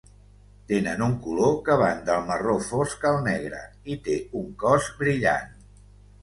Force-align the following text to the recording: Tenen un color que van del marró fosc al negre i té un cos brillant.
Tenen 0.69 1.01
un 1.07 1.11
color 1.25 1.51
que 1.67 1.75
van 1.81 2.01
del 2.07 2.23
marró 2.29 2.55
fosc 2.69 3.05
al 3.11 3.19
negre 3.27 3.61
i 3.97 3.99
té 4.09 4.17
un 4.41 4.49
cos 4.65 4.89
brillant. 5.05 5.55